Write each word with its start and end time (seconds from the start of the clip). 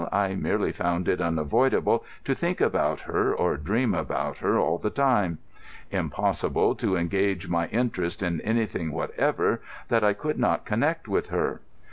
I 0.11 0.33
merely 0.33 0.71
found 0.71 1.07
it 1.07 1.21
unavoidable 1.21 2.03
to 2.23 2.33
think 2.33 2.59
about 2.59 3.01
her 3.01 3.31
or 3.35 3.55
dream 3.55 3.93
about 3.93 4.39
her 4.39 4.57
all 4.57 4.79
the 4.79 4.89
time; 4.89 5.37
impossible 5.91 6.73
to 6.77 6.97
engage 6.97 7.47
my 7.47 7.67
interest 7.67 8.23
in 8.23 8.41
anything 8.41 8.91
whatever 8.93 9.61
that 9.89 10.03
I 10.03 10.13
could 10.13 10.39
not 10.39 10.65
connect 10.65 11.07
with 11.07 11.29
her. 11.29 11.61